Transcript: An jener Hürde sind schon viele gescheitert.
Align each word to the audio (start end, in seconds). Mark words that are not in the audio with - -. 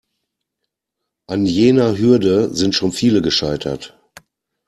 An 1.27 1.45
jener 1.45 1.95
Hürde 1.95 2.55
sind 2.55 2.73
schon 2.73 2.91
viele 2.91 3.21
gescheitert. 3.21 4.01